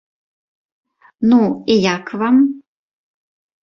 [1.33, 1.41] Ну,
[1.71, 2.35] і як вам?